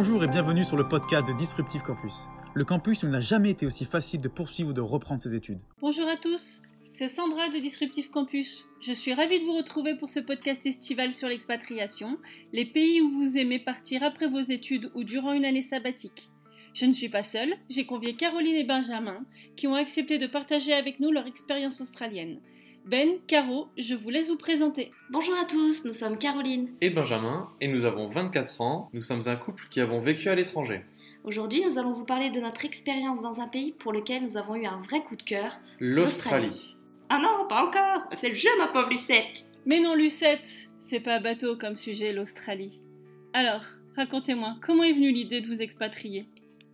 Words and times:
Bonjour 0.00 0.22
et 0.22 0.28
bienvenue 0.28 0.62
sur 0.62 0.76
le 0.76 0.86
podcast 0.86 1.26
de 1.26 1.32
Disruptive 1.32 1.82
Campus. 1.82 2.28
Le 2.54 2.64
campus 2.64 3.02
n'a 3.02 3.18
jamais 3.18 3.50
été 3.50 3.66
aussi 3.66 3.84
facile 3.84 4.20
de 4.20 4.28
poursuivre 4.28 4.70
ou 4.70 4.72
de 4.72 4.80
reprendre 4.80 5.20
ses 5.20 5.34
études. 5.34 5.58
Bonjour 5.80 6.06
à 6.06 6.16
tous, 6.16 6.62
c'est 6.88 7.08
Sandra 7.08 7.48
de 7.48 7.58
Disruptive 7.58 8.08
Campus. 8.08 8.68
Je 8.80 8.92
suis 8.92 9.12
ravie 9.12 9.40
de 9.40 9.44
vous 9.44 9.56
retrouver 9.56 9.96
pour 9.96 10.08
ce 10.08 10.20
podcast 10.20 10.64
estival 10.64 11.12
sur 11.12 11.26
l'expatriation, 11.26 12.16
les 12.52 12.64
pays 12.64 13.00
où 13.00 13.10
vous 13.10 13.36
aimez 13.36 13.58
partir 13.58 14.04
après 14.04 14.28
vos 14.28 14.38
études 14.38 14.88
ou 14.94 15.02
durant 15.02 15.32
une 15.32 15.44
année 15.44 15.62
sabbatique. 15.62 16.30
Je 16.74 16.86
ne 16.86 16.92
suis 16.92 17.08
pas 17.08 17.24
seule, 17.24 17.54
j'ai 17.68 17.84
convié 17.84 18.14
Caroline 18.14 18.54
et 18.54 18.62
Benjamin 18.62 19.24
qui 19.56 19.66
ont 19.66 19.74
accepté 19.74 20.18
de 20.18 20.28
partager 20.28 20.74
avec 20.74 21.00
nous 21.00 21.10
leur 21.10 21.26
expérience 21.26 21.80
australienne. 21.80 22.38
Ben, 22.86 23.18
Caro, 23.26 23.68
je 23.76 23.94
vous 23.94 24.10
laisse 24.10 24.28
vous 24.28 24.36
présenter. 24.36 24.92
Bonjour 25.10 25.34
à 25.36 25.44
tous, 25.44 25.84
nous 25.84 25.92
sommes 25.92 26.18
Caroline. 26.18 26.70
Et 26.80 26.90
Benjamin, 26.90 27.50
et 27.60 27.68
nous 27.68 27.84
avons 27.84 28.08
24 28.08 28.60
ans, 28.60 28.88
nous 28.92 29.02
sommes 29.02 29.22
un 29.26 29.36
couple 29.36 29.64
qui 29.70 29.80
avons 29.80 30.00
vécu 30.00 30.28
à 30.28 30.34
l'étranger. 30.34 30.82
Aujourd'hui, 31.24 31.62
nous 31.64 31.78
allons 31.78 31.92
vous 31.92 32.06
parler 32.06 32.30
de 32.30 32.40
notre 32.40 32.64
expérience 32.64 33.20
dans 33.20 33.40
un 33.40 33.48
pays 33.48 33.72
pour 33.72 33.92
lequel 33.92 34.24
nous 34.24 34.36
avons 34.36 34.54
eu 34.56 34.64
un 34.64 34.80
vrai 34.80 35.02
coup 35.02 35.16
de 35.16 35.22
cœur. 35.22 35.58
L'Australie. 35.80 36.76
Ah 37.10 37.18
non, 37.18 37.46
pas 37.48 37.66
encore 37.66 38.08
C'est 38.14 38.28
le 38.30 38.34
jeu, 38.34 38.50
ma 38.58 38.68
pauvre 38.68 38.90
Lucette 38.90 39.44
Mais 39.66 39.80
non, 39.80 39.94
Lucette, 39.94 40.70
c'est 40.80 41.00
pas 41.00 41.20
bateau 41.20 41.56
comme 41.56 41.76
sujet 41.76 42.12
l'Australie. 42.12 42.80
Alors, 43.34 43.64
racontez-moi, 43.96 44.56
comment 44.62 44.84
est 44.84 44.92
venue 44.92 45.12
l'idée 45.12 45.40
de 45.40 45.46
vous 45.46 45.60
expatrier? 45.60 46.26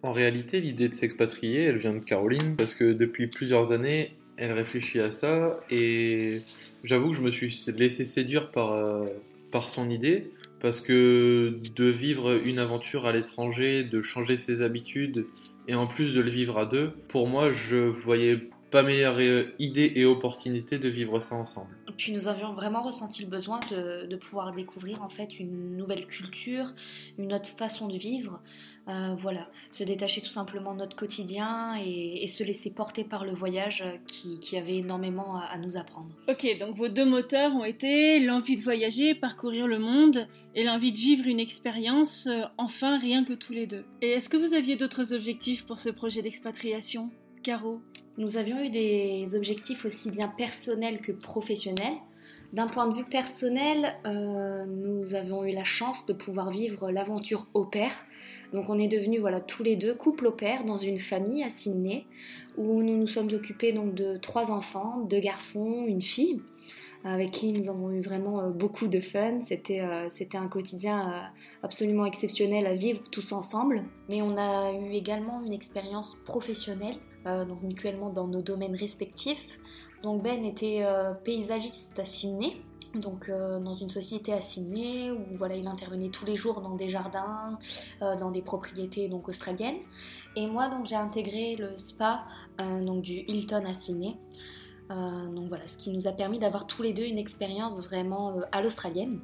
En 0.02 0.12
réalité, 0.12 0.60
l'idée 0.60 0.88
de 0.88 0.94
s'expatrier, 0.94 1.62
elle 1.62 1.78
vient 1.78 1.94
de 1.94 2.04
Caroline, 2.04 2.56
parce 2.56 2.74
que 2.74 2.92
depuis 2.92 3.26
plusieurs 3.26 3.72
années, 3.72 4.12
elle 4.36 4.52
réfléchit 4.52 5.00
à 5.00 5.10
ça 5.10 5.60
et 5.70 6.42
j'avoue 6.82 7.10
que 7.10 7.16
je 7.16 7.22
me 7.22 7.30
suis 7.30 7.64
laissé 7.76 8.04
séduire 8.04 8.50
par, 8.50 8.72
euh, 8.72 9.06
par 9.50 9.68
son 9.68 9.90
idée 9.90 10.30
parce 10.60 10.80
que 10.80 11.58
de 11.74 11.84
vivre 11.84 12.40
une 12.44 12.58
aventure 12.58 13.06
à 13.06 13.12
l'étranger, 13.12 13.84
de 13.84 14.00
changer 14.00 14.36
ses 14.36 14.62
habitudes 14.62 15.26
et 15.68 15.74
en 15.74 15.86
plus 15.86 16.14
de 16.14 16.20
le 16.20 16.30
vivre 16.30 16.58
à 16.58 16.66
deux, 16.66 16.92
pour 17.08 17.28
moi 17.28 17.50
je 17.50 17.76
voyais 17.76 18.38
pas 18.70 18.82
meilleure 18.82 19.18
euh, 19.18 19.44
idée 19.58 19.92
et 19.94 20.04
opportunité 20.04 20.78
de 20.78 20.88
vivre 20.88 21.20
ça 21.20 21.36
ensemble. 21.36 21.70
Puis 21.96 22.12
nous 22.12 22.28
avions 22.28 22.52
vraiment 22.54 22.82
ressenti 22.82 23.24
le 23.24 23.30
besoin 23.30 23.60
de, 23.70 24.16
pouvoir 24.16 24.52
découvrir 24.52 25.02
en 25.02 25.08
fait 25.08 25.38
une 25.38 25.76
nouvelle 25.76 26.06
culture, 26.06 26.72
une 27.18 27.32
autre 27.32 27.48
façon 27.48 27.88
de 27.88 27.96
vivre. 27.96 28.40
Euh, 28.86 29.14
voilà, 29.16 29.48
se 29.70 29.82
détacher 29.82 30.20
tout 30.20 30.30
simplement 30.30 30.74
de 30.74 30.80
notre 30.80 30.94
quotidien 30.94 31.74
et, 31.82 32.26
se 32.28 32.44
laisser 32.44 32.70
porter 32.70 33.04
par 33.04 33.24
le 33.24 33.32
voyage 33.32 33.84
qui, 34.06 34.38
qui 34.40 34.58
avait 34.58 34.76
énormément 34.76 35.36
à, 35.36 35.44
à, 35.44 35.58
nous 35.58 35.76
apprendre. 35.76 36.10
Ok, 36.28 36.46
donc 36.58 36.76
vos 36.76 36.88
deux 36.88 37.04
moteurs 37.04 37.54
ont 37.54 37.64
été 37.64 38.18
l'envie 38.20 38.56
de 38.56 38.60
voyager, 38.60 39.14
parcourir 39.14 39.66
le 39.66 39.78
monde 39.78 40.26
et 40.54 40.64
l'envie 40.64 40.92
de 40.92 40.98
vivre 40.98 41.26
une 41.26 41.40
expérience, 41.40 42.26
euh, 42.26 42.42
enfin 42.58 42.98
rien 42.98 43.24
que 43.24 43.32
tous 43.32 43.52
les 43.52 43.66
deux. 43.66 43.84
Et 44.02 44.10
est-ce 44.10 44.28
que 44.28 44.36
vous 44.36 44.54
aviez 44.54 44.76
d'autres 44.76 45.12
objectifs 45.12 45.64
pour 45.64 45.78
ce 45.78 45.90
projet 45.90 46.22
d'expatriation? 46.22 47.10
Caro? 47.42 47.80
Nous 48.16 48.36
avions 48.36 48.60
eu 48.62 48.70
des 48.70 49.34
objectifs 49.34 49.84
aussi 49.84 50.10
bien 50.10 50.28
personnels 50.28 51.00
que 51.00 51.12
professionnels. 51.12 51.94
D'un 52.52 52.68
point 52.68 52.86
de 52.86 52.94
vue 52.94 53.04
personnel, 53.04 53.94
euh, 54.06 54.64
nous 54.66 55.14
avons 55.14 55.44
eu 55.44 55.52
la 55.52 55.64
chance 55.64 56.06
de 56.06 56.12
pouvoir 56.12 56.50
vivre 56.50 56.92
l'aventure 56.92 57.48
au 57.52 57.64
pair. 57.64 57.90
Donc 58.52 58.70
on 58.70 58.78
est 58.78 58.86
devenus 58.86 59.20
voilà, 59.20 59.40
tous 59.40 59.64
les 59.64 59.74
deux 59.74 59.94
couple 59.94 60.28
au 60.28 60.30
pair 60.30 60.64
dans 60.64 60.78
une 60.78 61.00
famille 61.00 61.42
à 61.42 61.50
Sydney 61.50 62.06
où 62.56 62.82
nous 62.84 62.96
nous 62.96 63.08
sommes 63.08 63.30
occupés 63.32 63.72
donc 63.72 63.94
de 63.94 64.16
trois 64.18 64.52
enfants, 64.52 65.00
deux 65.10 65.18
garçons, 65.18 65.84
une 65.88 66.02
fille 66.02 66.40
avec 67.02 67.32
qui 67.32 67.52
nous 67.52 67.68
avons 67.68 67.90
eu 67.90 68.00
vraiment 68.00 68.40
euh, 68.40 68.50
beaucoup 68.50 68.86
de 68.86 69.00
fun. 69.00 69.40
C'était 69.42 69.80
euh, 69.80 70.08
un 70.34 70.48
quotidien 70.48 71.32
absolument 71.64 72.06
exceptionnel 72.06 72.66
à 72.66 72.74
vivre 72.74 73.02
tous 73.10 73.32
ensemble. 73.32 73.82
Mais 74.08 74.22
on 74.22 74.36
a 74.38 74.72
eu 74.72 74.92
également 74.92 75.42
une 75.44 75.52
expérience 75.52 76.16
professionnelle, 76.24 76.96
donc 77.24 77.62
mutuellement 77.62 78.10
dans 78.10 78.26
nos 78.26 78.42
domaines 78.42 78.76
respectifs. 78.76 79.58
Donc 80.02 80.22
Ben 80.22 80.44
était 80.44 80.84
paysagiste 81.24 81.98
à 81.98 82.04
Sydney, 82.04 82.56
donc 82.94 83.30
dans 83.30 83.74
une 83.74 83.88
société 83.88 84.34
à 84.34 84.40
Sydney 84.40 85.10
où 85.10 85.36
voilà 85.36 85.54
il 85.56 85.66
intervenait 85.66 86.10
tous 86.10 86.26
les 86.26 86.36
jours 86.36 86.60
dans 86.60 86.74
des 86.74 86.90
jardins, 86.90 87.58
dans 88.00 88.30
des 88.30 88.42
propriétés 88.42 89.08
donc 89.08 89.28
australiennes. 89.28 89.78
Et 90.36 90.46
moi 90.46 90.68
donc 90.68 90.84
j'ai 90.84 90.96
intégré 90.96 91.56
le 91.56 91.78
spa 91.78 92.26
donc 92.58 93.00
du 93.00 93.24
Hilton 93.26 93.64
à 93.66 93.72
Sydney. 93.72 94.16
Euh, 94.90 95.28
donc 95.28 95.48
voilà, 95.48 95.66
ce 95.66 95.76
qui 95.76 95.90
nous 95.90 96.06
a 96.06 96.12
permis 96.12 96.38
d'avoir 96.38 96.66
tous 96.66 96.82
les 96.82 96.92
deux 96.92 97.04
une 97.04 97.18
expérience 97.18 97.80
vraiment 97.80 98.36
euh, 98.36 98.42
à 98.52 98.62
l'australienne. 98.62 99.20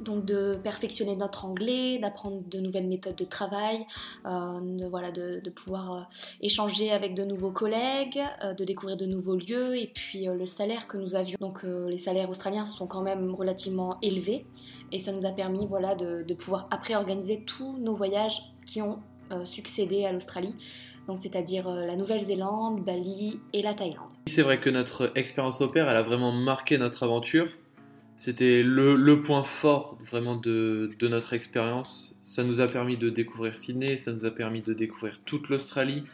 Donc 0.00 0.24
de 0.24 0.58
perfectionner 0.62 1.14
notre 1.16 1.44
anglais, 1.44 1.98
d'apprendre 1.98 2.42
de 2.48 2.58
nouvelles 2.58 2.88
méthodes 2.88 3.16
de 3.16 3.24
travail, 3.24 3.86
euh, 4.26 4.60
de, 4.60 4.86
voilà, 4.86 5.10
de, 5.12 5.40
pouvoir 5.50 6.08
échanger 6.40 6.90
avec 6.90 7.14
de 7.14 7.24
nouveaux 7.24 7.50
collègues, 7.50 8.20
de 8.58 8.64
découvrir 8.64 8.96
de 8.96 9.06
nouveaux 9.06 9.36
lieux 9.36 9.76
et 9.76 9.92
puis 9.94 10.24
le 10.24 10.46
salaire 10.46 10.88
que 10.88 10.96
nous 10.96 11.14
avions. 11.14 11.36
Donc 11.40 11.62
les 11.62 11.98
salaires 11.98 12.30
australiens 12.30 12.66
sont 12.66 12.86
quand 12.86 13.02
même 13.02 13.34
relativement 13.34 13.98
élevés 14.02 14.46
et 14.90 14.98
ça 14.98 15.12
nous 15.12 15.26
a 15.26 15.30
permis 15.30 15.66
voilà, 15.66 15.94
de, 15.94 16.22
de 16.22 16.34
pouvoir 16.34 16.68
après 16.70 16.94
organiser 16.94 17.44
tous 17.44 17.76
nos 17.78 17.94
voyages 17.94 18.42
qui 18.66 18.80
ont 18.80 18.98
succédé 19.44 20.04
à 20.04 20.12
l'Australie 20.12 20.54
donc 21.08 21.18
c'est-à-dire 21.20 21.68
euh, 21.68 21.86
la 21.86 21.96
Nouvelle-Zélande, 21.96 22.84
Bali 22.84 23.40
et 23.52 23.62
la 23.62 23.74
Thaïlande. 23.74 24.10
C'est 24.26 24.42
vrai 24.42 24.60
que 24.60 24.70
notre 24.70 25.12
expérience 25.14 25.60
au 25.60 25.68
pair, 25.68 25.88
elle 25.88 25.96
a 25.96 26.02
vraiment 26.02 26.32
marqué 26.32 26.78
notre 26.78 27.02
aventure. 27.02 27.48
C'était 28.24 28.62
le, 28.62 29.20
point 29.20 29.42
fort 29.42 29.98
vraiment 30.08 30.36
de, 30.36 30.94
notre 31.02 31.32
expérience. 31.32 32.14
Ça 32.24 32.44
nous 32.44 32.60
a 32.60 32.68
permis 32.68 32.96
de 32.96 33.10
découvrir 33.10 33.56
Sydney, 33.56 33.96
ça 33.96 34.12
nous 34.12 34.24
a 34.24 34.30
permis 34.30 34.62
de 34.62 34.72
découvrir 34.72 35.18
toute 35.24 35.48
l'Australie, 35.48 36.04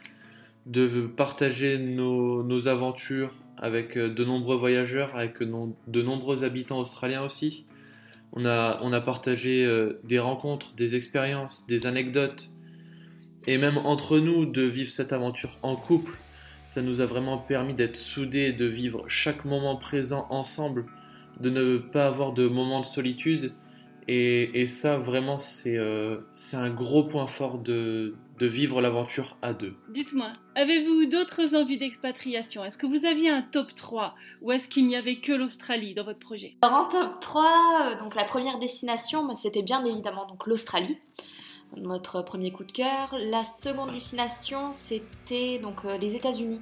de 0.65 1.05
partager 1.05 1.77
nos, 1.77 2.67
aventures 2.67 3.35
avec 3.57 3.95
euh, 3.95 4.11
de 4.11 4.25
nombreux 4.25 4.55
voyageurs, 4.55 5.15
avec 5.15 5.37
de 5.43 6.01
nombreux 6.01 6.43
habitants 6.43 6.79
australiens 6.79 7.23
aussi. 7.23 7.67
On 8.33 8.43
a, 8.43 8.79
on 8.81 8.91
a 8.91 9.01
partagé 9.01 9.63
euh, 9.63 9.99
des 10.03 10.17
rencontres, 10.17 10.73
des 10.73 10.95
expériences, 10.95 11.67
des 11.67 11.85
anecdotes, 11.85 12.49
et 13.45 13.59
même 13.59 13.77
entre 13.77 14.17
nous 14.17 14.47
de 14.47 14.63
vivre 14.63 14.89
cette 14.89 15.13
aventure 15.13 15.59
en 15.61 15.75
couple, 15.75 16.17
ça 16.69 16.81
nous 16.81 17.01
a 17.01 17.05
vraiment 17.05 17.37
permis 17.37 17.75
d'être 17.75 17.97
soudés, 17.97 18.51
de 18.51 18.65
vivre 18.65 19.03
chaque 19.07 19.45
moment 19.45 19.75
présent 19.75 20.25
ensemble, 20.31 20.85
de 21.39 21.49
ne 21.49 21.77
pas 21.77 22.07
avoir 22.07 22.33
de 22.33 22.47
moments 22.47 22.81
de 22.81 22.85
solitude. 22.85 23.53
Et, 24.11 24.65
ça, 24.65 24.97
vraiment, 24.97 25.35
euh, 25.67 26.21
c'est 26.33 26.57
un 26.57 26.71
gros 26.71 27.03
point 27.03 27.27
fort 27.27 27.59
de, 27.59 28.15
de 28.39 28.47
vivre 28.47 28.81
l'aventure 28.81 29.37
à 29.43 29.53
deux. 29.53 29.75
Dites-moi, 29.89 30.33
avez-vous 30.55 31.05
d'autres 31.05 31.55
envies 31.55 31.77
d'expatriation? 31.77 32.65
Est-ce 32.65 32.79
que 32.79 32.87
vous 32.87 33.05
aviez 33.05 33.29
un 33.29 33.43
top 33.43 33.75
3 33.75 34.15
ou 34.41 34.51
est-ce 34.51 34.67
qu'il 34.67 34.87
n'y 34.87 34.95
avait 34.95 35.17
que 35.17 35.31
l'Australie 35.31 35.93
dans 35.93 36.05
votre 36.05 36.17
projet? 36.17 36.55
En 36.63 36.85
top 36.85 37.19
3, 37.19 37.43
euh, 37.43 37.99
donc 37.99 38.15
la 38.15 38.23
première 38.23 38.57
destination, 38.57 39.27
bah, 39.27 39.35
c'était 39.35 39.61
bien 39.61 39.85
évidemment 39.85 40.25
donc 40.25 40.47
l'Australie 40.47 40.97
notre 41.77 42.21
premier 42.23 42.51
coup 42.51 42.63
de 42.63 42.71
cœur. 42.71 43.15
La 43.19 43.43
seconde 43.43 43.91
destination, 43.91 44.71
c'était 44.71 45.59
donc 45.59 45.85
euh, 45.85 45.97
les 45.97 46.15
États-Unis. 46.15 46.61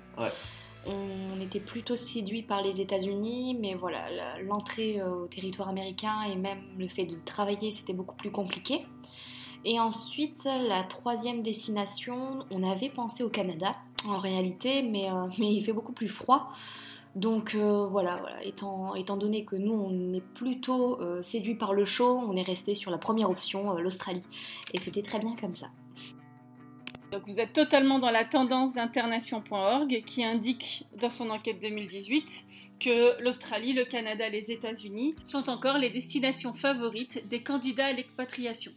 On 0.88 1.42
était 1.42 1.60
plutôt 1.60 1.96
séduit 1.96 2.44
par 2.44 2.62
les 2.62 2.82
États-Unis, 2.82 3.58
mais 3.60 3.74
voilà, 3.74 4.06
l'entrée 4.42 5.00
euh, 5.00 5.24
au 5.24 5.28
territoire 5.28 5.70
américain 5.70 6.24
et 6.24 6.36
même 6.36 6.60
le 6.78 6.88
fait 6.88 7.06
de 7.06 7.18
travailler, 7.20 7.72
c'était 7.72 7.94
beaucoup 7.94 8.16
plus 8.16 8.32
compliqué. 8.32 8.86
Et 9.66 9.80
ensuite, 9.80 10.46
la 10.46 10.84
troisième 10.84 11.44
destination, 11.44 12.46
on 12.52 12.64
avait 12.64 12.90
pensé 12.90 13.24
au 13.24 13.30
Canada 13.30 13.76
en 14.08 14.18
réalité, 14.18 14.82
mais, 14.82 15.12
euh, 15.12 15.28
il 15.40 15.62
fait 15.64 15.74
beaucoup 15.74 15.94
plus 15.94 16.10
froid. 16.10 16.50
Donc 17.16 17.56
euh, 17.56 17.88
voilà, 17.88 18.22
Étant, 18.44 19.18
donné 19.18 19.44
que 19.44 19.56
nous 19.56 19.74
on 19.74 20.14
est 20.14 20.22
plutôt 20.22 21.00
séduit 21.24 21.56
par 21.56 21.74
le 21.74 21.84
chaud, 21.84 22.22
on 22.28 22.36
est 22.36 22.44
resté 22.44 22.76
sur 22.76 22.92
la 22.92 23.00
première 23.00 23.32
option, 23.32 23.74
l'Australie. 23.78 24.26
Et 24.74 24.80
c'était 24.80 25.02
très 25.02 25.20
bien 25.20 25.36
comme 25.36 25.56
ça. 25.56 25.68
Donc 27.12 27.24
vous 27.28 27.40
êtes 27.40 27.54
totalement 27.54 28.00
dans 28.00 28.10
la 28.10 28.26
tendance 28.26 28.74
d'internation.org 28.74 30.04
qui 30.06 30.24
indique 30.24 30.86
dans 31.00 31.10
son 31.10 31.30
enquête 31.30 31.60
2018 31.62 32.46
que 32.80 33.22
l'Australie, 33.22 33.74
le 33.74 33.86
Canada, 33.86 34.30
les 34.30 34.52
États-Unis 34.52 35.16
sont 35.24 35.50
encore 35.50 35.78
les 35.78 35.90
destinations 35.90 36.54
favorites 36.54 37.28
des 37.28 37.42
candidats 37.42 37.88
à 37.88 37.94
l'expatriation. 37.94 38.72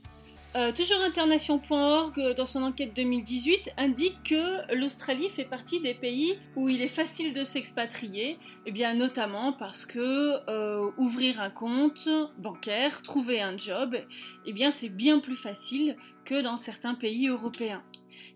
Euh, 0.57 0.73
toujours 0.73 1.01
internation.org, 1.03 2.19
euh, 2.19 2.35
dans 2.35 2.47
son 2.47 2.65
enquête 2.65 2.93
2018, 2.97 3.71
indique 3.77 4.21
que 4.25 4.75
l'Australie 4.75 5.29
fait 5.29 5.45
partie 5.45 5.79
des 5.79 5.95
pays 5.95 6.39
où 6.57 6.69
il 6.69 6.83
est 6.83 6.89
facile 6.89 7.35
de 7.35 7.45
s'expatrier, 7.45 8.37
eh 8.67 8.73
bien 8.73 8.95
notamment 8.95 9.53
parce 9.53 9.87
que 9.87 10.41
euh, 10.51 10.91
ouvrir 10.99 11.41
un 11.41 11.51
compte 11.51 12.09
bancaire, 12.39 13.03
trouver 13.03 13.41
un 13.41 13.57
job, 13.57 13.97
eh 14.45 14.53
bien 14.53 14.73
c'est 14.73 14.89
bien 14.89 15.21
plus 15.21 15.37
facile 15.37 15.97
que 16.25 16.43
dans 16.43 16.57
certains 16.57 16.95
pays 16.95 17.29
européens. 17.29 17.85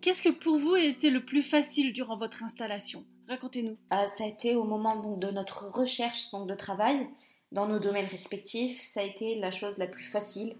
Qu'est-ce 0.05 0.21
que 0.21 0.29
pour 0.29 0.59
vous 0.59 0.75
a 0.75 0.81
été 0.81 1.09
le 1.09 1.25
plus 1.25 1.41
facile 1.41 1.95
durant 1.95 2.19
votre 2.19 2.43
installation? 2.43 3.07
Racontez-nous. 3.27 3.79
ça 3.91 4.25
a 4.25 4.27
été 4.27 4.55
au 4.55 4.65
moment 4.65 5.17
de 5.17 5.31
notre 5.31 5.67
recherche 5.69 6.31
donc, 6.31 6.47
de 6.47 6.55
travail 6.55 7.09
dans 7.53 7.67
nos 7.67 7.79
domaines 7.79 8.05
respectifs, 8.05 8.83
ça 8.83 9.01
a 9.01 9.03
été 9.03 9.37
la 9.37 9.51
chose 9.51 9.79
la 9.79 9.87
plus 9.87 10.05
facile, 10.05 10.57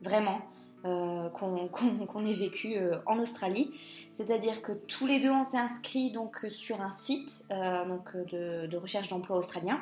vraiment. 0.00 0.40
euh, 0.86 1.28
qu'on 1.28 2.24
ait 2.24 2.32
vécu 2.32 2.78
euh, 2.78 2.96
en 3.04 3.18
Australie. 3.18 3.70
C'est-à-dire 4.12 4.62
que 4.62 4.72
tous 4.72 5.06
les 5.06 5.20
deux, 5.20 5.30
on 5.30 5.42
s'est 5.42 5.58
inscrits 5.58 6.10
donc, 6.10 6.46
sur 6.48 6.80
un 6.80 6.92
site 6.92 7.44
donc, 7.50 8.16
de, 8.16 8.76
recherche 8.78 9.08
d'emploi 9.08 9.36
australien. 9.36 9.78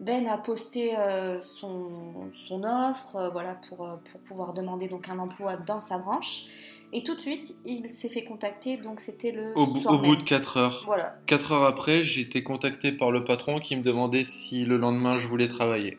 Ben 0.00 0.26
a 0.26 0.36
posté 0.36 0.96
son, 1.42 2.32
son, 2.32 2.64
offre 2.64 3.30
voilà, 3.30 3.54
pour, 3.68 3.76
pour, 4.10 4.20
pouvoir 4.22 4.52
demander 4.52 4.88
donc, 4.88 5.08
un 5.08 5.20
emploi 5.20 5.58
dans 5.58 5.80
sa 5.80 5.98
branche. 5.98 6.46
Et 6.94 7.02
tout 7.02 7.14
de 7.14 7.20
suite, 7.20 7.56
il 7.64 7.94
s'est 7.94 8.10
fait 8.10 8.24
contacter, 8.24 8.76
donc 8.76 9.00
c'était 9.00 9.32
le. 9.32 9.56
Au, 9.56 9.66
soir 9.66 9.94
au 9.94 9.98
bout 9.98 10.14
de 10.14 10.22
4 10.22 10.56
heures. 10.58 10.82
Voilà. 10.86 11.16
4 11.26 11.52
heures 11.52 11.64
après, 11.64 12.04
j'ai 12.04 12.20
été 12.20 12.42
contacté 12.42 12.92
par 12.92 13.10
le 13.10 13.24
patron 13.24 13.60
qui 13.60 13.76
me 13.76 13.82
demandait 13.82 14.26
si 14.26 14.66
le 14.66 14.76
lendemain 14.76 15.16
je 15.16 15.26
voulais 15.26 15.48
travailler. 15.48 15.98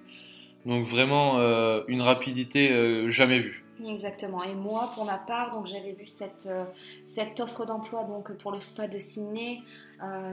Donc 0.65 0.85
vraiment 0.85 1.39
euh, 1.39 1.81
une 1.87 2.03
rapidité 2.03 2.71
euh, 2.71 3.09
jamais 3.09 3.39
vue. 3.39 3.65
Exactement. 3.85 4.43
Et 4.43 4.53
moi, 4.53 4.91
pour 4.93 5.03
ma 5.03 5.17
part, 5.17 5.55
donc 5.55 5.65
j'avais 5.65 5.93
vu 5.93 6.05
cette, 6.05 6.45
euh, 6.45 6.65
cette 7.05 7.39
offre 7.39 7.65
d'emploi 7.65 8.03
donc 8.03 8.31
pour 8.37 8.51
le 8.51 8.59
spa 8.59 8.87
de 8.87 8.99
Sydney 8.99 9.61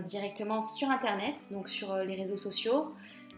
directement 0.04 0.62
sur 0.62 0.88
internet, 0.88 1.46
donc 1.52 1.68
sur 1.68 1.94
les 1.94 2.16
réseaux 2.16 2.36
sociaux. 2.36 2.92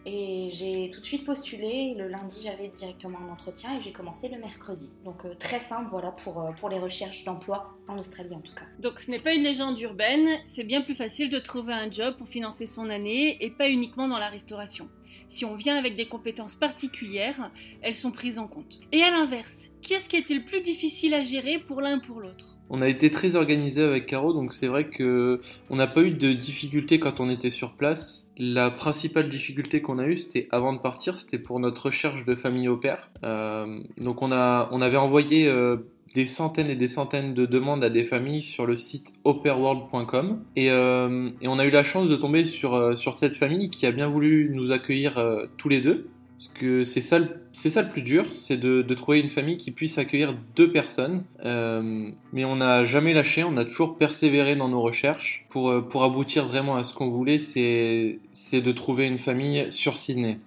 Et 0.04 0.50
j'ai 0.52 0.90
tout 0.92 1.00
de 1.00 1.04
suite 1.04 1.24
postulé. 1.24 1.94
Le 1.96 2.08
lundi, 2.08 2.40
j'avais 2.42 2.68
directement 2.68 3.18
un 3.18 3.32
entretien 3.32 3.78
et 3.78 3.80
j'ai 3.80 3.92
commencé 3.92 4.28
le 4.28 4.38
mercredi. 4.38 4.92
Donc 5.04 5.24
euh, 5.24 5.34
très 5.38 5.60
simple, 5.60 5.88
voilà, 5.90 6.10
pour, 6.10 6.40
euh, 6.40 6.52
pour 6.52 6.68
les 6.68 6.78
recherches 6.78 7.24
d'emploi 7.24 7.76
en 7.88 7.98
Australie 7.98 8.34
en 8.34 8.40
tout 8.40 8.54
cas. 8.54 8.64
Donc 8.80 8.98
ce 8.98 9.10
n'est 9.10 9.20
pas 9.20 9.32
une 9.32 9.44
légende 9.44 9.78
urbaine, 9.80 10.28
c'est 10.46 10.64
bien 10.64 10.82
plus 10.82 10.94
facile 10.94 11.28
de 11.30 11.38
trouver 11.38 11.72
un 11.72 11.90
job 11.90 12.16
pour 12.16 12.28
financer 12.28 12.66
son 12.66 12.90
année 12.90 13.36
et 13.44 13.50
pas 13.50 13.68
uniquement 13.68 14.08
dans 14.08 14.18
la 14.18 14.28
restauration. 14.28 14.88
Si 15.28 15.44
on 15.44 15.54
vient 15.54 15.76
avec 15.76 15.96
des 15.96 16.08
compétences 16.08 16.56
particulières, 16.56 17.50
elles 17.80 17.94
sont 17.94 18.10
prises 18.10 18.38
en 18.38 18.46
compte. 18.46 18.80
Et 18.92 19.02
à 19.02 19.10
l'inverse, 19.10 19.70
qu'est-ce 19.80 20.08
qui 20.08 20.16
était 20.16 20.34
le 20.34 20.44
plus 20.44 20.60
difficile 20.60 21.14
à 21.14 21.22
gérer 21.22 21.58
pour 21.58 21.80
l'un 21.80 22.00
pour 22.00 22.20
l'autre? 22.20 22.51
On 22.74 22.80
a 22.80 22.88
été 22.88 23.10
très 23.10 23.36
organisé 23.36 23.82
avec 23.82 24.06
Caro, 24.06 24.32
donc 24.32 24.54
c'est 24.54 24.66
vrai 24.66 24.88
que 24.88 25.40
on 25.68 25.76
n'a 25.76 25.86
pas 25.86 26.00
eu 26.00 26.10
de 26.10 26.32
difficultés 26.32 26.98
quand 26.98 27.20
on 27.20 27.28
était 27.28 27.50
sur 27.50 27.74
place. 27.74 28.30
La 28.38 28.70
principale 28.70 29.28
difficulté 29.28 29.82
qu'on 29.82 29.98
a 29.98 30.06
eue, 30.06 30.16
c'était 30.16 30.48
avant 30.50 30.72
de 30.72 30.78
partir, 30.78 31.18
c'était 31.18 31.38
pour 31.38 31.60
notre 31.60 31.86
recherche 31.86 32.24
de 32.24 32.34
famille 32.34 32.68
au 32.68 32.78
père. 32.78 33.10
Euh, 33.24 33.78
donc 33.98 34.22
on 34.22 34.32
a, 34.32 34.70
on 34.72 34.80
avait 34.80 34.96
envoyé 34.96 35.48
euh, 35.48 35.76
des 36.14 36.24
centaines 36.24 36.70
et 36.70 36.74
des 36.74 36.88
centaines 36.88 37.34
de 37.34 37.44
demandes 37.44 37.84
à 37.84 37.90
des 37.90 38.04
familles 38.04 38.42
sur 38.42 38.64
le 38.64 38.74
site 38.74 39.12
operworld.com 39.24 40.42
et, 40.56 40.70
euh, 40.70 41.28
et, 41.42 41.48
on 41.48 41.58
a 41.58 41.66
eu 41.66 41.70
la 41.70 41.82
chance 41.82 42.08
de 42.08 42.16
tomber 42.16 42.46
sur, 42.46 42.96
sur 42.96 43.18
cette 43.18 43.36
famille 43.36 43.68
qui 43.68 43.84
a 43.84 43.92
bien 43.92 44.08
voulu 44.08 44.50
nous 44.54 44.72
accueillir 44.72 45.22
tous 45.58 45.68
les 45.68 45.82
deux. 45.82 46.08
Parce 46.42 46.58
que 46.58 46.82
c'est 46.82 47.00
ça, 47.00 47.20
c'est 47.52 47.70
ça 47.70 47.82
le 47.82 47.88
plus 47.88 48.02
dur, 48.02 48.26
c'est 48.32 48.56
de, 48.56 48.94
trouver 48.94 49.20
une 49.20 49.28
famille 49.28 49.56
qui 49.56 49.70
puisse 49.70 49.96
accueillir 49.98 50.34
deux 50.56 50.72
personnes. 50.72 51.22
Euh, 51.44 52.10
mais 52.32 52.44
on 52.44 52.56
n'a 52.56 52.82
jamais 52.82 53.12
lâché, 53.12 53.44
on 53.44 53.56
a 53.56 53.64
toujours 53.64 53.96
persévéré 53.96 54.56
dans 54.56 54.68
nos 54.68 54.82
recherches 54.82 55.46
pour, 55.50 55.70
euh, 55.70 55.82
pour 55.82 56.02
aboutir 56.02 56.48
vraiment 56.48 56.74
à 56.74 56.82
ce 56.82 56.94
qu'on 56.94 57.10
voulait, 57.10 57.38
c'est, 57.38 58.18
c'est 58.32 58.60
de 58.60 58.72
trouver 58.72 59.06
une 59.06 59.18
famille 59.18 59.70
sur 59.70 59.98
Sydney. 59.98 60.40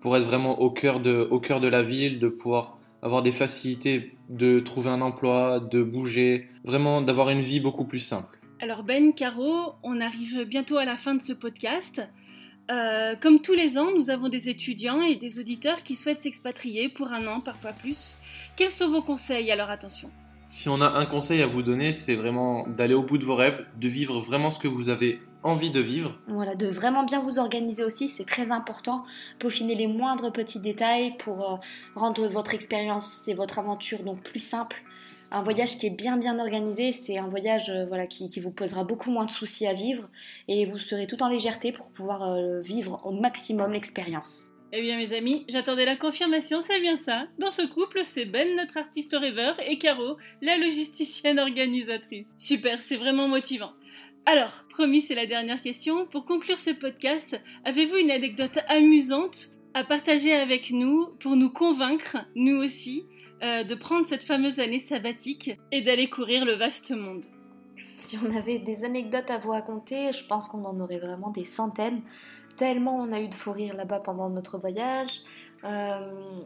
Pour 0.00 0.16
être 0.16 0.24
vraiment 0.24 0.62
au 0.62 0.70
cœur, 0.70 1.00
de, 1.00 1.28
au 1.30 1.40
cœur 1.40 1.60
de 1.60 1.68
la 1.68 1.82
ville, 1.82 2.20
de 2.20 2.28
pouvoir 2.28 2.78
avoir 3.02 3.22
des 3.22 3.32
facilités 3.32 4.16
de 4.30 4.60
trouver 4.60 4.88
un 4.88 5.02
emploi, 5.02 5.60
de 5.60 5.82
bouger, 5.82 6.48
vraiment 6.64 7.02
d'avoir 7.02 7.28
une 7.28 7.42
vie 7.42 7.60
beaucoup 7.60 7.84
plus 7.84 8.00
simple. 8.00 8.38
Alors 8.60 8.82
Ben, 8.82 9.12
Caro, 9.12 9.74
on 9.82 10.00
arrive 10.00 10.44
bientôt 10.44 10.78
à 10.78 10.86
la 10.86 10.96
fin 10.96 11.14
de 11.14 11.20
ce 11.20 11.34
podcast. 11.34 12.08
Euh, 12.70 13.14
comme 13.20 13.40
tous 13.40 13.52
les 13.52 13.76
ans, 13.76 13.90
nous 13.94 14.10
avons 14.10 14.28
des 14.28 14.48
étudiants 14.48 15.02
et 15.02 15.16
des 15.16 15.38
auditeurs 15.38 15.82
qui 15.82 15.96
souhaitent 15.96 16.22
s'expatrier 16.22 16.88
pour 16.88 17.12
un 17.12 17.26
an, 17.26 17.40
parfois 17.40 17.72
plus. 17.72 18.18
Quels 18.56 18.70
sont 18.70 18.88
vos 18.88 19.02
conseils? 19.02 19.50
À 19.50 19.56
leur 19.56 19.70
attention 19.70 20.10
Si 20.48 20.68
on 20.68 20.80
a 20.80 20.88
un 20.88 21.04
conseil 21.04 21.42
à 21.42 21.46
vous 21.46 21.62
donner, 21.62 21.92
c'est 21.92 22.14
vraiment 22.14 22.66
d'aller 22.68 22.94
au 22.94 23.02
bout 23.02 23.18
de 23.18 23.24
vos 23.24 23.34
rêves, 23.34 23.66
de 23.78 23.88
vivre 23.88 24.20
vraiment 24.20 24.50
ce 24.50 24.58
que 24.58 24.68
vous 24.68 24.88
avez 24.88 25.20
envie 25.42 25.70
de 25.70 25.80
vivre. 25.80 26.18
Voilà, 26.28 26.54
de 26.54 26.66
vraiment 26.66 27.04
bien 27.04 27.20
vous 27.20 27.38
organiser 27.38 27.84
aussi, 27.84 28.08
c'est 28.08 28.24
très 28.24 28.50
important. 28.50 29.04
Peaufiner 29.38 29.74
les 29.74 29.86
moindres 29.86 30.32
petits 30.32 30.60
détails 30.60 31.16
pour 31.18 31.52
euh, 31.52 31.56
rendre 31.94 32.26
votre 32.28 32.54
expérience 32.54 33.28
et 33.28 33.34
votre 33.34 33.58
aventure 33.58 34.02
donc 34.04 34.22
plus 34.22 34.40
simple 34.40 34.82
un 35.34 35.42
voyage 35.42 35.78
qui 35.78 35.86
est 35.86 35.90
bien 35.90 36.16
bien 36.16 36.38
organisé, 36.38 36.92
c'est 36.92 37.18
un 37.18 37.26
voyage 37.26 37.68
euh, 37.68 37.86
voilà, 37.86 38.06
qui, 38.06 38.28
vous 38.38 38.52
posera 38.52 38.84
beaucoup 38.84 39.10
moins 39.10 39.24
de 39.24 39.30
soucis 39.30 39.66
à 39.66 39.72
vivre 39.72 40.08
et 40.46 40.64
vous 40.64 40.78
serez 40.78 41.08
tout 41.08 41.22
en 41.22 41.28
légèreté 41.28 41.72
pour 41.72 41.90
pouvoir 41.90 42.22
euh, 42.22 42.60
vivre 42.60 43.00
au 43.04 43.10
maximum 43.10 43.72
l'expérience. 43.72 44.44
Eh 44.72 44.80
bien 44.80 44.96
mes 44.96 45.12
amis, 45.16 45.44
j'attendais 45.48 45.84
la 45.84 45.96
confirmation, 45.96 46.60
c'est 46.60 46.80
bien 46.80 46.96
ça. 46.96 47.26
Dans 47.38 47.50
ce 47.50 47.62
couple, 47.62 48.00
c'est 48.04 48.24
Ben, 48.24 48.56
notre 48.56 48.76
artiste 48.76 49.14
rêveur, 49.18 49.56
et 49.60 49.78
Caro, 49.78 50.16
la 50.40 50.56
logisticienne 50.56 51.38
organisatrice. 51.38 52.28
Super, 52.38 52.80
c'est 52.80 52.96
vraiment 52.96 53.28
motivant. 53.28 53.72
Alors, 54.26 54.64
promis, 54.70 55.02
c'est 55.02 55.14
la 55.14 55.26
dernière 55.26 55.62
question. 55.62 56.06
Pour 56.06 56.24
conclure 56.24 56.58
ce 56.58 56.70
podcast, 56.70 57.38
avez-vous 57.64 57.96
une 57.96 58.10
anecdote 58.10 58.58
amusante 58.68 59.53
à 59.74 59.82
partager 59.82 60.32
avec 60.32 60.70
nous 60.70 61.08
pour 61.20 61.36
nous 61.36 61.50
convaincre, 61.50 62.16
nous 62.36 62.56
aussi, 62.56 63.06
euh, 63.42 63.64
de 63.64 63.74
prendre 63.74 64.06
cette 64.06 64.22
fameuse 64.22 64.60
année 64.60 64.78
sabbatique 64.78 65.58
et 65.72 65.82
d'aller 65.82 66.08
courir 66.08 66.44
le 66.44 66.52
vaste 66.52 66.92
monde. 66.92 67.24
Si 67.98 68.16
on 68.24 68.34
avait 68.34 68.60
des 68.60 68.84
anecdotes 68.84 69.30
à 69.30 69.38
vous 69.38 69.50
raconter, 69.50 70.12
je 70.12 70.24
pense 70.24 70.48
qu'on 70.48 70.64
en 70.64 70.78
aurait 70.80 71.00
vraiment 71.00 71.30
des 71.30 71.44
centaines, 71.44 72.02
tellement 72.56 72.96
on 72.96 73.12
a 73.12 73.20
eu 73.20 73.28
de 73.28 73.34
fou 73.34 73.50
rire 73.50 73.74
là-bas 73.76 74.00
pendant 74.00 74.30
notre 74.30 74.58
voyage. 74.58 75.20
Euh, 75.64 76.40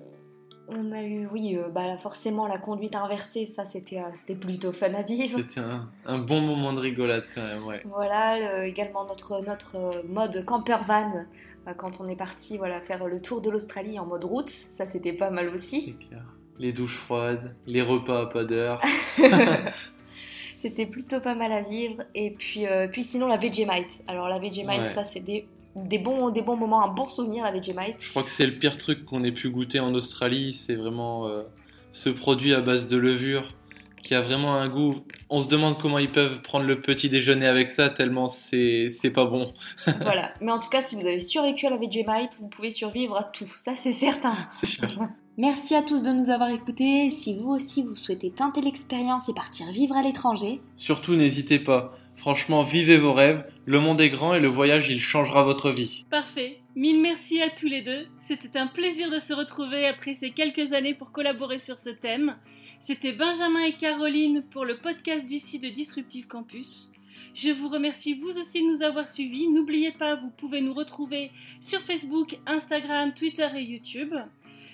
on 0.69 0.93
a 0.93 1.03
eu, 1.03 1.27
oui, 1.27 1.57
euh, 1.57 1.69
bah, 1.69 1.99
forcément 1.99 2.47
la 2.47 2.59
conduite 2.59 2.95
inversée, 2.95 3.45
ça 3.45 3.65
c'était 3.67 4.01
plutôt 4.35 4.73
fun 4.73 4.95
à 4.95 5.03
vivre. 5.03 5.39
C'était 5.39 5.61
un, 6.07 6.19
bon 6.19 6.41
moment 6.41 6.73
de 6.73 6.81
rigolade 6.81 7.25
quand 7.35 7.43
même, 7.43 7.67
ouais. 7.67 7.83
Voilà, 7.85 8.65
également 8.67 9.05
notre, 9.05 9.45
notre 9.45 10.03
mode 10.07 10.45
camper 10.47 10.79
van 10.87 11.27
quand 11.75 12.01
on 12.01 12.09
est 12.09 12.17
parti 12.17 12.59
voilà, 12.59 12.81
faire 12.81 13.07
le 13.07 13.21
tour 13.21 13.41
de 13.41 13.51
l'Australie 13.51 13.99
en 13.99 14.07
mode 14.07 14.25
route, 14.25 14.49
ça 14.49 14.87
c'était 14.87 15.13
pas 15.13 15.31
mal 15.31 15.49
aussi. 15.49 15.97
C'est 15.99 16.09
clair 16.09 16.25
les 16.59 16.73
douches 16.73 16.97
froides, 16.97 17.55
les 17.67 17.83
repas 17.83 18.23
à 18.23 18.27
pas 18.27 18.45
d'heure. 18.45 18.83
C'était 20.57 20.87
plutôt 20.87 21.21
pas 21.21 21.35
mal 21.35 21.53
à 21.53 21.63
vivre. 21.63 22.03
Et 22.15 22.33
puis, 22.33 22.67
euh, 22.67 22.89
puis 22.89 23.03
sinon, 23.03 23.29
la 23.29 23.37
Vegemite. 23.37 24.03
Alors, 24.09 24.29
la 24.29 24.39
Vegemite, 24.39 24.89
ça, 24.89 25.05
c'est 25.05 25.21
des, 25.21 25.47
des, 25.77 25.99
bons, 25.99 26.31
des 26.31 26.43
bons 26.43 26.57
moments, 26.57 26.85
un 26.85 26.93
bon 26.93 27.07
souvenir, 27.07 27.45
la 27.45 27.53
Vegemite. 27.53 28.03
Je 28.03 28.11
crois 28.11 28.25
que 28.25 28.31
c'est 28.31 28.47
le 28.47 28.55
pire 28.55 28.77
truc 28.77 29.05
qu'on 29.05 29.23
ait 29.23 29.33
pu 29.33 29.51
goûter 29.51 29.79
en 29.79 29.95
Australie. 29.95 30.53
C'est 30.53 30.75
vraiment 30.75 31.29
euh, 31.29 31.45
ce 31.93 32.11
produit 32.11 32.55
à 32.55 32.61
base 32.61 32.89
de 32.89 32.97
levure 32.97 33.55
qui 34.03 34.15
a 34.15 34.21
vraiment 34.21 34.55
un 34.55 34.69
goût. 34.69 35.05
On 35.31 35.41
se 35.41 35.49
demande 35.49 35.79
comment 35.81 35.99
ils 35.99 36.11
peuvent 36.11 36.43
prendre 36.43 36.67
le 36.67 36.81
petit 36.81 37.09
déjeuner 37.09 37.47
avec 37.47 37.69
ça, 37.71 37.91
tellement 37.91 38.29
c'est 38.29 39.13
pas 39.15 39.27
bon. 39.27 39.53
voilà. 40.03 40.33
Mais 40.41 40.53
en 40.53 40.59
tout 40.59 40.69
cas, 40.69 40.83
si 40.83 40.95
vous 40.95 41.07
avez 41.07 41.21
survécu 41.21 41.67
à 41.67 41.71
la 41.71 41.77
Vegemite, 41.77 42.37
vous 42.41 42.49
pouvez 42.49 42.71
survivre 42.71 43.17
à 43.17 43.25
tout. 43.25 43.53
Ça, 43.57 43.75
c'est 43.75 43.93
certain. 43.93 44.35
C'est 44.61 44.67
sûr. 44.67 44.89
Merci 45.37 45.77
à 45.77 45.83
tous 45.83 46.03
de 46.03 46.11
nous 46.11 46.31
avoir 46.31 46.51
écoutés. 46.51 47.11
Si 47.11 47.39
vous 47.39 47.51
aussi 47.51 47.85
vous 47.85 47.95
souhaitez 47.95 48.33
tenter 48.33 48.61
l'expérience 48.61 49.29
et 49.29 49.33
partir 49.33 49.71
vivre 49.71 49.97
à 49.97 50.03
l'étranger, 50.03 50.61
surtout 50.77 51.15
n'hésitez 51.15 51.61
pas. 51.61 51.93
Franchement, 52.17 52.65
vivez 52.65 52.99
vos 52.99 53.13
rêves. 53.13 53.45
Le 53.65 53.79
monde 53.79 54.01
est 54.01 54.11
grand 54.11 54.35
et 54.35 54.41
le 54.41 54.49
voyage, 54.49 54.89
il 54.89 55.01
changera 55.01 55.45
votre 55.45 55.71
vie. 55.71 56.05
Parfait. 56.11 56.59
Mille 56.79 57.01
merci 57.01 57.43
à 57.43 57.51
tous 57.51 57.67
les 57.67 57.83
deux. 57.83 58.07
C'était 58.21 58.57
un 58.57 58.69
plaisir 58.69 59.11
de 59.11 59.19
se 59.19 59.33
retrouver 59.33 59.89
après 59.89 60.15
ces 60.15 60.31
quelques 60.31 60.73
années 60.75 60.95
pour 60.95 61.11
collaborer 61.11 61.59
sur 61.59 61.77
ce 61.77 61.91
thème. 61.91 62.37
C'était 62.79 63.11
Benjamin 63.11 63.65
et 63.65 63.73
Caroline 63.73 64.45
pour 64.49 64.65
le 64.65 64.79
podcast 64.79 65.27
d'ici 65.27 65.59
de 65.59 65.71
Disruptive 65.71 66.29
Campus. 66.29 66.93
Je 67.35 67.51
vous 67.51 67.69
remercie 67.69 68.15
vous 68.15 68.39
aussi 68.39 68.63
de 68.63 68.69
nous 68.69 68.83
avoir 68.85 69.09
suivis. 69.09 69.49
N'oubliez 69.49 69.91
pas, 69.91 70.15
vous 70.15 70.31
pouvez 70.31 70.61
nous 70.61 70.73
retrouver 70.73 71.33
sur 71.61 71.81
Facebook, 71.81 72.39
Instagram, 72.47 73.13
Twitter 73.13 73.49
et 73.57 73.63
YouTube. 73.63 74.15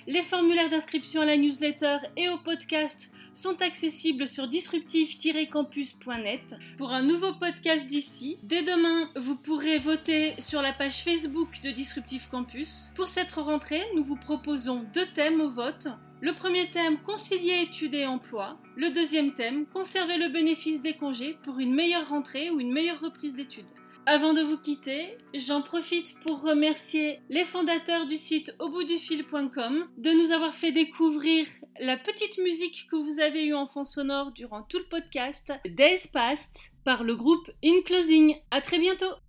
Les 0.07 0.23
formulaires 0.23 0.69
d'inscription 0.69 1.23
à 1.23 1.25
la 1.25 1.39
newsletter 1.39 1.97
et 2.19 2.29
au 2.29 2.37
podcast 2.37 3.14
sont 3.35 3.61
accessibles 3.61 4.29
sur 4.29 4.49
disruptive-campus.net. 4.49 6.55
Pour 6.79 6.93
un 6.93 7.03
nouveau 7.03 7.35
podcast 7.35 7.87
d'ici, 7.87 8.39
dès 8.43 8.63
demain, 8.63 9.11
vous 9.17 9.37
pourrez 9.37 9.79
voter 9.79 10.35
sur 10.39 10.63
la 10.63 10.73
page 10.73 11.03
Facebook 11.03 11.61
de 11.63 11.71
Disruptive 11.71 12.29
Campus. 12.31 12.93
Pour 12.97 13.09
cette 13.09 13.33
rentrée, 13.33 13.83
nous 13.95 14.05
vous 14.05 14.17
proposons 14.17 14.85
deux 14.95 15.07
thèmes 15.15 15.41
au 15.41 15.51
vote. 15.51 15.89
Le 16.21 16.33
premier 16.33 16.71
thème, 16.71 16.99
concilier 17.03 17.63
études 17.63 17.95
et 17.95 18.07
emploi. 18.07 18.57
Le 18.77 18.91
deuxième 18.91 19.35
thème, 19.35 19.67
conserver 19.67 20.17
le 20.17 20.31
bénéfice 20.31 20.81
des 20.81 20.95
congés 20.95 21.37
pour 21.43 21.59
une 21.59 21.75
meilleure 21.75 22.09
rentrée 22.09 22.51
ou 22.51 22.61
une 22.61 22.73
meilleure 22.73 23.01
reprise 23.01 23.35
d'études. 23.35 23.71
Avant 24.07 24.35
de 24.35 24.43
vous 24.43 24.59
quitter, 24.59 25.17
j'en 25.33 25.63
profite 25.63 26.15
pour 26.21 26.43
remercier 26.43 27.21
les 27.31 27.47
fondateurs 27.47 28.07
du 28.07 28.19
site 28.19 28.55
auboutdufil.com 28.59 29.87
de 29.97 30.11
nous 30.11 30.31
avoir 30.31 30.55
fait 30.55 30.73
découvrir 30.73 31.47
la 31.81 31.97
petite 31.97 32.37
musique 32.37 32.87
que 32.91 32.97
vous 32.97 33.19
avez 33.19 33.47
eue 33.47 33.55
en 33.55 33.67
fond 33.67 33.85
sonore 33.85 34.33
durant 34.33 34.63
tout 34.63 34.79
le 34.79 34.85
podcast 34.85 35.55
Days 35.65 36.07
Past 36.13 36.73
par 36.85 37.03
le 37.03 37.17
groupe 37.17 37.51
In 37.65 37.81
Closing. 37.87 38.37
À 38.51 38.61
très 38.61 38.79
bientôt! 38.79 39.24